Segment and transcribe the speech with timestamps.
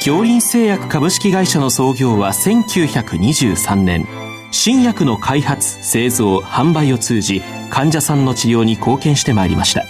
[0.00, 4.06] 京林製薬株式会社の創業は1923年。
[4.50, 9.84] 新薬の開発製造販売を通じ患者さんの治療に貢献してまいりました。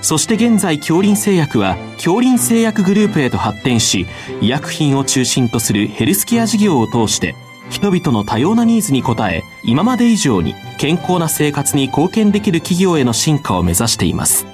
[0.00, 4.06] そして現在京林製薬は京林製薬グループへと発展し
[4.40, 7.34] 医薬品を中心とするヘルスケア事業を通して
[7.68, 14.46] 人々の多様なニーズに応え今まで以上に健康な生活に貢献できる企業への進化を目指しています。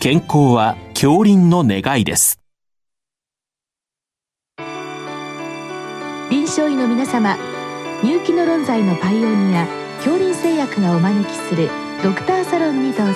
[0.00, 2.45] 健康は京林の願いです。
[6.28, 7.36] 臨床医の皆様
[8.02, 9.64] 入気の論剤のパイオニア
[9.98, 11.70] 恐林製薬がお招きする
[12.02, 13.14] ドクターサロンにどうぞ。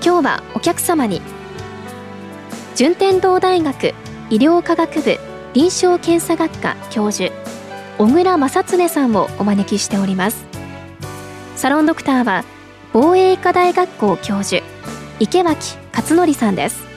[0.00, 1.20] 今日はお客様に
[2.76, 3.92] 順天堂大学
[4.30, 5.18] 医療科学部
[5.54, 7.34] 臨床検査学科教授
[7.98, 10.46] 小倉正恒さんをお招きしております。
[11.56, 12.44] サロンドクターは
[12.92, 14.62] 防衛医科大学校教授
[15.18, 16.89] 池脇勝則さんです。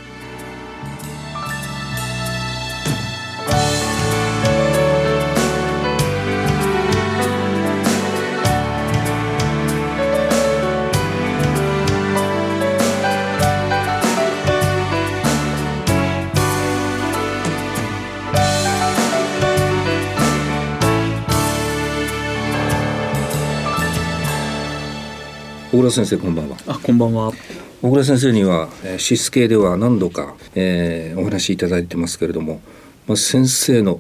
[25.74, 26.58] 小倉先生こんばんは。
[26.68, 27.34] あこんばんは。
[27.82, 32.62] 小倉先生にはシス系では何度か、えー、お話しいただいてますけれども、
[33.08, 34.00] まあ、先生の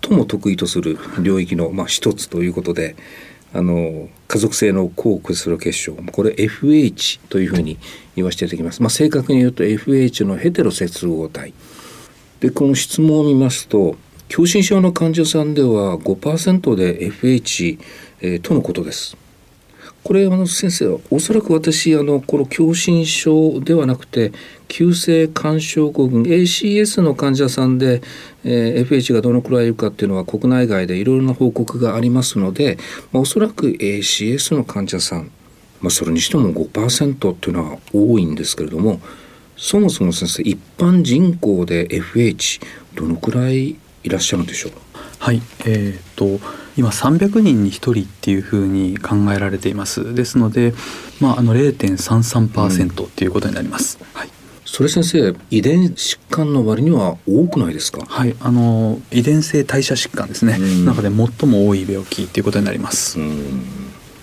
[0.00, 2.96] 最も得意とする領域の、まあ、一つということで
[3.52, 7.76] あの家族性の抗クスロ結晶これ FH というふうに
[8.16, 11.52] 言わせていただきます、まあ、正確に言うと FH のヘテロ接合体。
[12.40, 13.96] でこの質問を見ますと
[14.30, 17.78] 狭心症の患者さんでは5%で FH、
[18.22, 19.18] えー、とのことです。
[20.02, 24.32] これあの先生おそらく私あのこの狭心症ではなくて
[24.66, 28.00] 急性肝症候群 ACS の患者さんで、
[28.44, 32.78] えー、FH がどのくらいいるかっていうのは国内外でいろいろな報告がありますので、
[33.12, 35.30] まあ、おそらく ACS の患者さん、
[35.80, 39.00] まあ、それにしても5%っていうのは多いんですけれども
[39.56, 42.62] そもそも先生一般人口で FH
[42.94, 44.72] どのくらいいらっしゃるんでしょう？
[44.72, 44.78] か
[45.20, 46.40] はいえーと、
[46.76, 50.14] 今300人に1人っていうふうに考えられています。
[50.14, 50.72] ですので、
[51.20, 53.98] まあ、あの0.33%っていうことになります。
[54.00, 54.30] うん、はい。
[54.64, 58.04] それ先生遺伝疾患の割には多くないですか？
[58.06, 63.79] はいあの遺伝性代謝疾患ですね、うん、中で最も多い病気っていうことになります、うん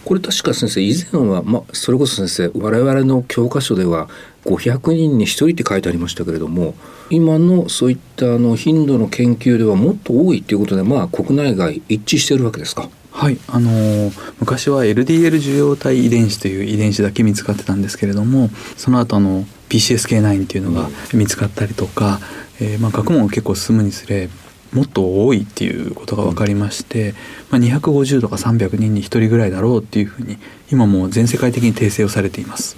[0.08, 4.08] これ確か先生以前は、ま、それこそ先生我々の教科書では
[4.46, 6.76] 500人に1人って書いてありましたけれども
[7.10, 12.90] 今のそういったあの頻度の研究ではもっと多いということで、まあ、国内外一致してるわけですか？
[13.12, 13.38] はい。
[13.50, 22.22] あのー、昔は LDL 受容体遺伝子という遺伝子だけ見つかってたんですけれどもその後あの PCSK9 っていうのが見つかったりとか、
[22.62, 24.30] えー、まあ、学問が結構進むにつれ
[24.74, 27.14] もっと多いっていうことが分かりまして、
[27.50, 30.38] まあ、250とか300人に1人ぐらいだろうっていうふうに
[30.72, 32.76] 今も全世界的に訂正をされています。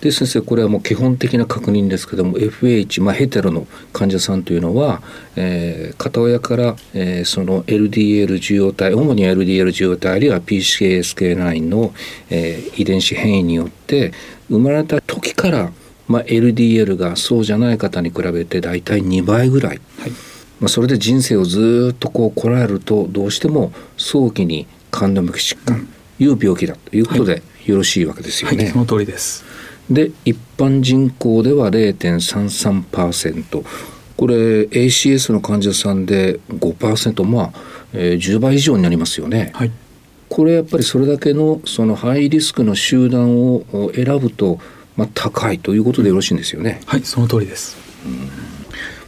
[0.00, 5.02] で先生これはもう基本的な確認ですけども FH、まあ、ヘテロの患者さんというのは、
[5.36, 11.92] えー、片親から、えー、その LDL 受容体主に LDL 受容体あるいは PCSK9 の、
[12.30, 14.12] えー、遺伝子変異によって
[14.48, 15.70] 生まれた時から、
[16.08, 19.80] まあ、LDL がそうじゃない方に比べて大体2倍ぐらい。
[19.98, 20.29] はい
[20.60, 25.88] まあ、それで人生をずっとこうこらえるとどうしても早期に肝動脈疾患
[26.18, 28.56] いう病気だということでよろしいわけですよね。
[28.56, 29.44] はいはい、その通りです
[29.90, 33.64] で一般人口では0.33%
[34.16, 34.34] これ
[34.64, 37.52] ACS の患者さんで5%まあ、
[37.94, 39.50] えー、10倍以上になりますよね。
[39.54, 39.72] はい、
[40.28, 44.60] これやっぱりそれだけのそのハイリスクの集団を選ぶと、
[44.96, 46.82] まあ、高いということでよろしいんですよね。
[46.84, 48.49] はいその通りです、うん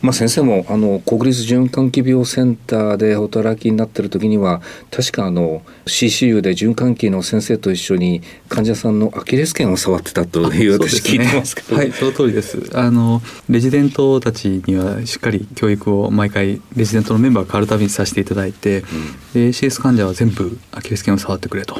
[0.02, 12.71] まあ、先生もあの国立循環器病センターでお働きになってる時には確かあの CCU で循環器の先生と一緒に患者さんのアキレス腱を触ってたという私聞いてますけど、ね、はいその通りです。
[12.74, 18.86] あのレジデントたちにはしっかり教育を毎回レジデントのメンバーが変わるたびにさせていただいて、うん、
[19.34, 21.77] で CS 患者は全部アキレス腱を触ってくれと。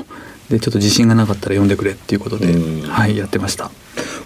[0.49, 2.53] でちょっと自信がなかったら呼んでくれっていうことで、
[2.87, 3.71] はいやってました。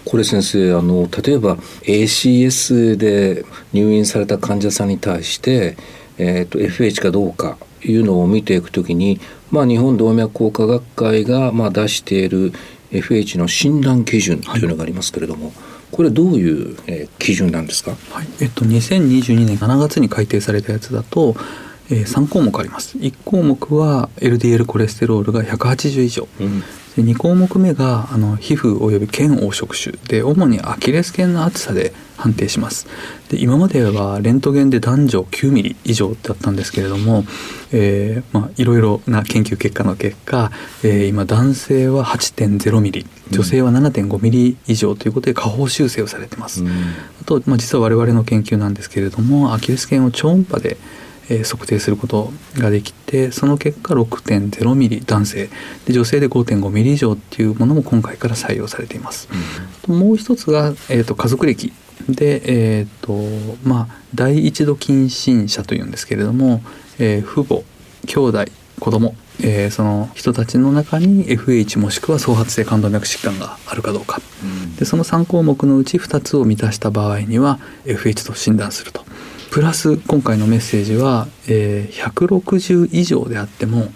[0.09, 5.77] これ先生あの例えば ACS で入院された患者さんに対して、
[6.17, 9.19] えーと、FH かどうかいうのを見ていくときに、
[9.51, 12.53] まあ、日本動脈硬化学会がまあ出している
[12.91, 15.55] FH の診断基準というのがありますけれども、はい、
[15.91, 18.27] これどういう、えー、基準なんですか、はい。
[18.39, 21.35] えっと、2022年7月に改定されたやつだと、
[21.89, 22.97] えー、3項目あります。
[22.97, 26.63] 1項目は LDL コレステロールが180以上、うん、
[26.97, 32.87] で2項目目があの皮膚及び腱黄色種で主にアキレス腱の厚さで判定します。
[33.29, 37.23] で今まではレントゲンで男女9ミリ以上だったんですけれども、
[37.71, 40.51] えー、まあ、いろいろな研究結果の結果、
[40.83, 50.77] えー、今男性は8.0ミリ女性は7.5ミリ以上ということで下方修正をされてます、うん、あと、まあ、実は我々の研究なんですけれどもアキレス腱を超音波で
[51.29, 55.49] え測定することができてその結果6.0ミリ男性。
[55.85, 59.29] で女性で5.5ミリ以上っていうものも今回から採用されています。
[59.87, 61.73] うん、もう一つが、えーと、家族歴。
[62.07, 62.41] で、
[62.79, 63.17] えーと
[63.67, 66.61] まあ、第一度近親者というんですけれども、
[66.99, 67.63] えー、父母
[68.05, 68.45] 兄弟
[68.79, 69.15] 子供。
[69.39, 79.05] えー、その人たちの中に FH もしくは創発性冠動脈疾患があるかどうか、うん、でその3項目のうち2つを満たした場合には FH と診断すると
[79.51, 83.87] プラス今回のメッセージは、えー、160以上であっても、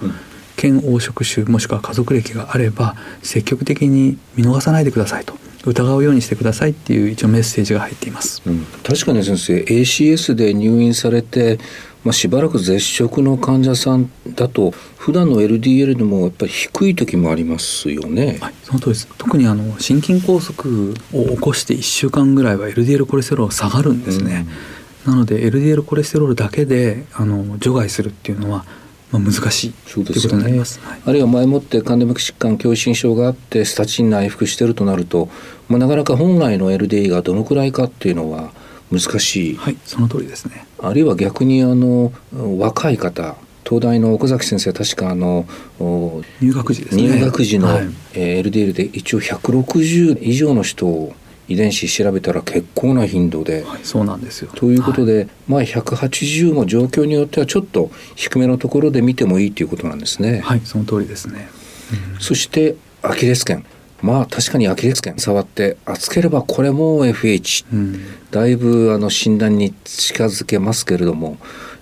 [0.56, 5.34] 県黄色種もしくは家族歴があれば積極的に見逃さないでくださいと
[5.66, 11.58] 疑うようにしてくださいっていう一応メッセージが入っています、うん、確かに先生 ACS で入院されて
[12.04, 18.40] まあ、しばらく絶食の患者さんだと普段の LDL でもやっぱり低い時もありますよね。
[18.42, 19.08] はい、その通りです。
[19.20, 24.48] 特にあの心筋梗塞を起こして1週間ぐらいは LDL コレステロール下がるんですね。
[24.76, 28.66] うんなので LDL コレステロールだけであの除外するっていうのは
[29.12, 35.30] まあ、難しいということになります、はい、あるいは前もって冠動脈疾患狭心症があってスタチン内服してるとなると、
[35.68, 38.54] まあ、なかなか本来の LDL がどのくらいかっていうのは
[38.92, 40.66] 難しい、はい、その通りですね。
[40.80, 42.12] あるいは逆にあの
[42.58, 45.46] 若い方東大の岡崎先生確かあの
[46.42, 47.04] 入学時ですね。
[47.04, 47.70] 入学時の、
[48.14, 51.14] LDL で一応160以上の人を
[51.52, 54.52] 遺伝子調べたら結構な頻度で、はい、そうなんですよ。
[54.54, 60.40] ということで、はい、まあ180も状況によってはちょっと低めのところで見てもいいということなんですね。
[60.40, 61.50] はいその通りですね、
[62.14, 63.66] うん、そしてアキレス腱。
[64.02, 68.00] まあ確かにアキレス腱触って厚ければこれも FH、うん、
[68.32, 71.38] だいぶあの診断に近づけますけれども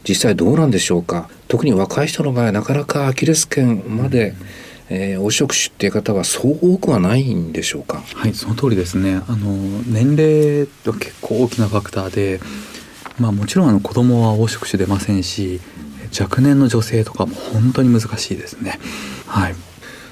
[0.07, 1.29] 実際どうなんでしょうか。
[1.47, 8.01] 特に若い人の場合はなかなかアキレス腱まで、うんえー、黄色種っていう方はそう多くはないんでしょうか？
[8.15, 9.21] はいその通りですね。
[9.27, 9.53] あの
[9.83, 12.39] 年齢は結構大きなファクターで、
[13.19, 15.61] まあ、もちろんあの子供は黄色種出ませんし
[16.19, 18.79] 若年の女性とかも本当に難しいですね。
[19.27, 19.55] はい。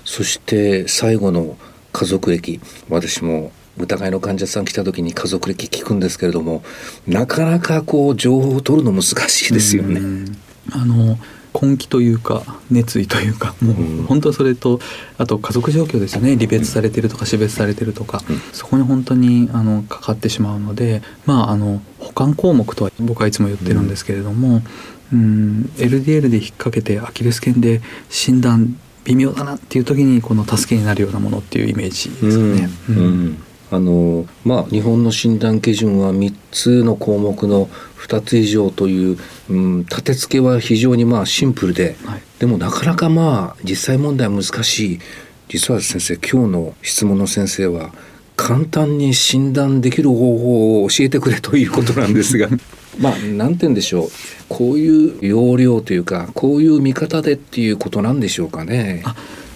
[0.06, 1.58] そして最後の
[1.92, 6.64] 家族歴私も疑いの患者さん来た時に家族歴聞くんですけれども
[7.08, 10.32] なかなかこう情報を取るの難しいですよね。
[10.72, 11.18] あの
[11.60, 13.74] 根気というか熱意というかも
[14.04, 14.80] う本当それと
[15.18, 16.36] あと家族状況ですよね。
[16.36, 18.22] 離別されてるとか死別されてるとか。
[18.54, 24.62] そこに本当にあのかかってしまうのでまああの保管項目とは僕はいつも言ってるんですけれども、
[25.14, 32.70] うん、LDL で引っ掛けてアキレス腱で診断微妙だなっていう時にこの助けになるようなものっていうイメージですね。
[32.90, 37.68] うん、うんあのまあ、日本の診断基準は3つの項目の
[37.98, 39.18] 2つ以上という、
[39.50, 45.00] うん、立て付けは非常にまあシンプルで、はい、でもなかなかまあ実際問題は難しい。
[45.50, 47.92] 実は先生今日の質問の先生は
[48.38, 52.48] 簡単に診断できる方法を教えてくれということなんですが。
[53.00, 54.10] まあ何て言うんでしょう。
[54.48, 59.04] こういう要領というかこういう見方でっていうことなんでしょうかね。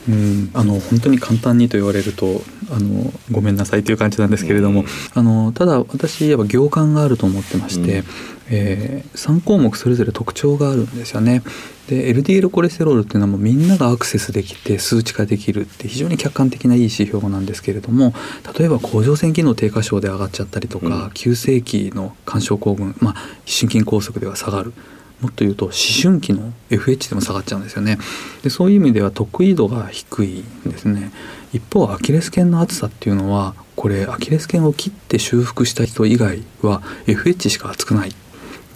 [0.10, 2.42] うん、あの本当に簡単にと言われると
[2.72, 8.06] あのごめんなさいという感じなんですけれども、うん、あのただ私やっぱ行間があると思ってまして、うん、
[8.50, 11.44] えー、3項目それぞれ特徴があるんですよね。
[11.88, 18.14] で LDL コレステロールっていうのはもうみんながアクセスできて数値化できるって非常に客観的ないい指標なんですけれども
[18.58, 24.74] 例えば甲状腺機能低下症で上がっちゃったりとか、うん、急性期の肝症候群、まあ、心筋梗塞では下がる
[25.22, 27.98] もっと言うと思春期の FH でも下がっちゃうんですよね。
[28.44, 31.12] でそういう意味では得意度が低いんですね。
[31.54, 38.10] 一方アキレス腱の厚さっていうのはこれアキレス腱を切って修復した人以外は FH しか厚くない。
[38.10, 38.14] っ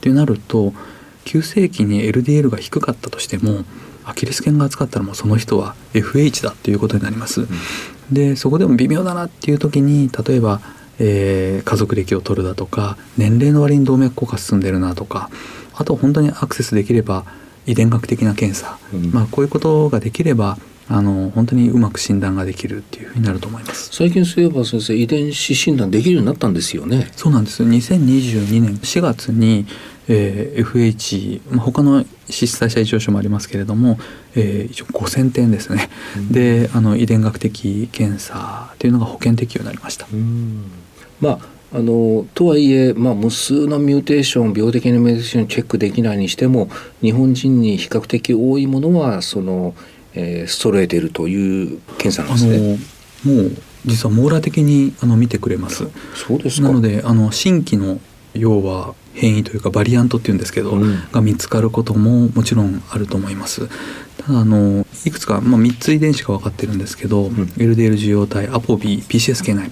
[0.02, 0.74] てなると
[1.24, 3.66] 急性期に LDL が低かったとしても
[4.06, 7.50] アキレス腱が厚かったらもうその人は FH だっていうことになります、うん、
[8.12, 10.62] でそこでも微妙だなっていう時に例えば、
[11.00, 15.32] えー、家族歴を取るだとか年齢の割に動脈硬化進んでるなとか
[15.76, 17.26] あと本当にアクセスできれば
[17.66, 23.90] 遺伝学的な検査、うん、まあ、こういうことができればあの本当にうまく診断ができるっていうふうになると思います。
[23.92, 27.10] 最近そういえば先生遺伝子診断できるようになったんですよね。
[27.16, 27.64] そうなんです。
[27.64, 29.66] 2022年4月に、
[30.08, 33.98] えー、FH、まあ、他の脂質代謝異常症もありますけれども、
[34.36, 40.06] えー、一応5000点ですね、うん、であの遺伝学的検査っていうのが保険適用になりました。
[41.20, 46.70] まああのとはいえ、まあ、無数のミューテーション病的なミューテーションチェックできないにしても
[47.02, 49.76] 日本人に比較的多いものはその、
[50.14, 52.80] えー、揃えているという検査なんですね。
[53.26, 53.52] もう
[53.86, 55.90] 実は網羅的にあの見てくれます。
[56.16, 58.00] そうですなのであの新規の
[58.34, 63.68] 要は変異というかバリアントっていうんですけど、うん、が見つかることももちろんあると思います。
[64.28, 69.72] あのいくつか、まあ、3つ遺伝子が分かってるんですけど、うん、LDL 受容体アポビ PCSK9、うん、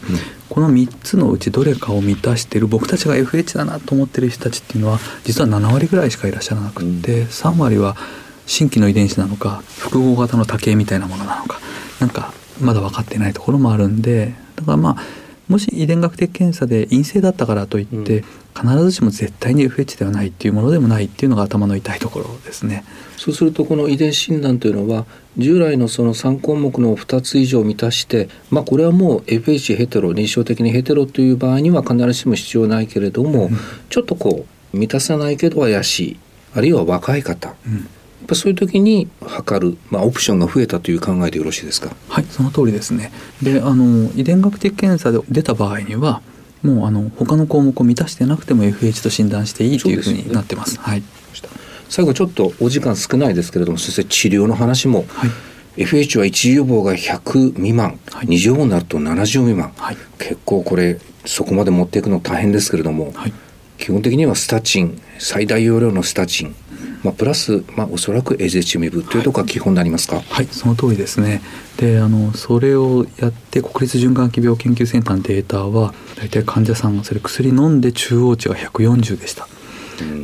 [0.50, 7.95] この3つのうちどれかを満たしてる僕たちが FH だなと思ってる人たちっていうのは実は7割ぐらいしかいらっしゃらなくって、うん、3割は
[8.45, 11.60] 新規の遺伝子なのか複合型の多形みたいなものなのか。
[12.00, 18.23] なんかまだ分かってないところもあるんでだからまあもし遺伝学的検査で陰性だったからといって、
[18.55, 22.83] 必ずしも絶対に FH ではないっていうものでもないっていうのが頭の痛いところですね。
[23.17, 25.05] そうするとこの遺伝診断というのは
[25.38, 33.57] 従来のその3項目の2つ以上満たして、まあ、これはもう FH ヘテロ認証的にヘテロという場合には必ずしも必要ないけれども、うん、
[33.89, 36.19] ちょっとこう満たさないけど怪しい
[36.55, 37.79] あるいは若い方、うん、や
[38.23, 41.95] っぱそういう時に測る、まあ、オプションが増えたという考えでよろしいですか？
[42.09, 43.11] はいその通りですね。
[43.41, 46.21] であの遺伝学的検査で出た場合には
[46.63, 50.73] もうあの他の項目を満たしてなくても FH と診断していいというふうになってます。
[50.73, 51.03] すね、はい。
[51.89, 55.27] 最後ちょっとお時間少ないですけれども先生治療の話も、は
[55.77, 63.33] い、FH は一次予防が100未満、はい、二次予防になると70未満、はい、結構これそこまで持っていくの大変ですけれども、はい、
[63.77, 66.55] 基本的にはスタチン最大容量のスタチン
[67.03, 71.41] まあ、プラス、まあ、おそらくエゼチミブというところが基本になりますか、はい、はい、その通りですね。
[71.77, 79.48] であのそれをやって国立循環器病研究センターのデータは大体患者さんがそれ薬飲んで中央値が140でした、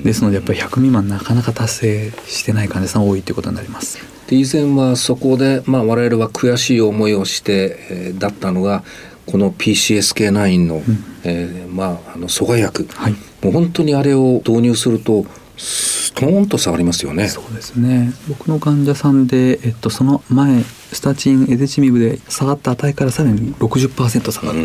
[0.04, 4.00] ですのでやっぱり100未満なかなか達成してない患者さん多いということになります。
[4.28, 8.84] で以前はそこで、まあ、我々は悔しい思いをして、えー、だったのが
[9.26, 10.84] この PCSK9 の、うん、
[11.24, 15.26] えー、まあ、あの阻害薬、はい、もう本当にあれを導入すると
[16.10, 17.28] ストーンと下がりますよね。
[17.28, 18.12] そうですね。
[18.28, 24.60] 僕の患者さんで、えっと、その前スタチンエデチミブで下がった値からさらに60%下がる。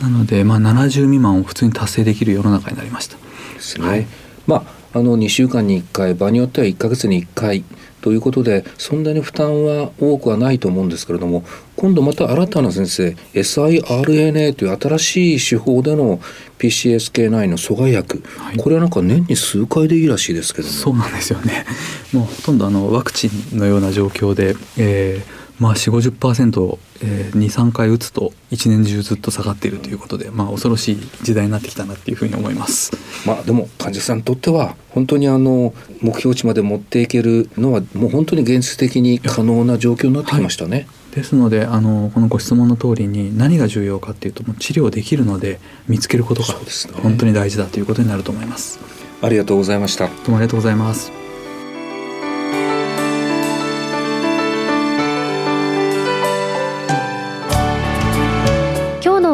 [0.00, 3.18] なので、まあ、70未満を普通に達成できる世の中になりました。
[3.54, 3.86] ですね。
[3.86, 4.06] はい、
[4.46, 7.64] まあ、あの2週間に1回場によっては1か月に1回
[8.02, 11.44] ということでそんなに負担は多くはないと思うんですけれども
[11.76, 16.18] 今度また新たな先生 siRNA という新しい手法での
[16.58, 20.74] PCSK9 の阻害薬、はい、これはなんか年に数回でいいらしいですけども。
[20.74, 21.64] そうなんですよね。
[22.12, 32.92] もうほとんどあのワクチンのような状況で、えーまあ、4 5 0えー、23回打つと一年中ずっと下がっているということで、まあ、恐ろしい時代になってきたなっていうふうに思います。
[33.26, 40.86] まあ、でも患者さんにとっては本当にあの目標値まで持っていけるのはもう本当に現実的に可能な状況になってきましたね。
[41.14, 46.54] ですのであのこのご質問の通りに何が重要かっていうと治療できるので見つけることが
[47.02, 48.74] 本当に大事だということになると思います。
[48.74, 48.82] すね、
[49.20, 50.06] ありがとうございました。
[50.06, 51.21] どうもありがとうございます。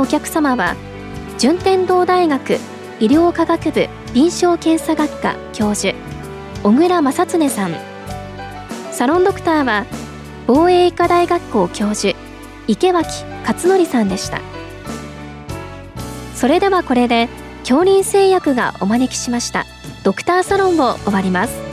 [0.09, 0.75] 客様は
[1.39, 2.55] 順天堂大学
[2.99, 5.95] 医療科学部臨床検査学科教授
[6.65, 7.75] 小倉正恒さん。
[8.91, 9.87] サロンドクターは
[10.47, 12.19] 防衛医科大学校教授
[12.67, 13.07] 池脇
[13.47, 14.41] 勝則さんでした。
[16.35, 17.29] それではこれで
[17.61, 19.67] 恐林製薬がお招きしました
[20.05, 21.68] ドクターサロンを終わります。